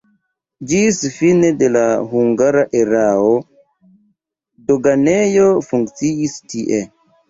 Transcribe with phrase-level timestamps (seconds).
[0.69, 1.83] Ĝis fine de la
[2.15, 3.31] hungara erao
[4.75, 6.87] doganejo funkciis tie.